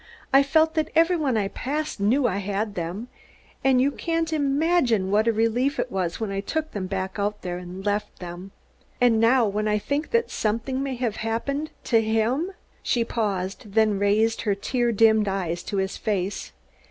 "I 0.33 0.41
felt 0.41 0.73
that 0.73 0.89
every 0.95 1.15
one 1.15 1.37
I 1.37 1.49
passed 1.49 1.99
knew 1.99 2.25
I 2.25 2.37
had 2.37 2.73
them; 2.73 3.07
and 3.63 3.79
you 3.79 3.91
can't 3.91 4.33
imagine 4.33 5.11
what 5.11 5.27
a 5.27 5.31
relief 5.31 5.77
it 5.77 5.91
was 5.91 6.19
when 6.19 6.31
I 6.31 6.39
took 6.41 6.71
them 6.71 6.87
back 6.87 7.19
out 7.19 7.43
there 7.43 7.59
and 7.59 7.85
left 7.85 8.17
them. 8.17 8.49
And 8.99 9.19
now 9.19 9.45
when 9.45 9.67
I 9.67 9.77
think 9.77 10.09
that 10.09 10.31
something 10.31 10.81
may 10.81 10.95
have 10.95 11.17
happened 11.17 11.69
to 11.83 12.01
him!" 12.01 12.51
She 12.81 13.03
paused, 13.03 13.73
then 13.73 13.99
raised 13.99 14.41
her 14.41 14.55
tear 14.55 14.91
dimmed 14.91 15.27
eyes 15.27 15.61
to 15.65 15.77
his 15.77 15.97
face. 15.97 16.51